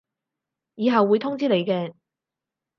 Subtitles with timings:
[0.73, 1.93] 以後會通知你嘅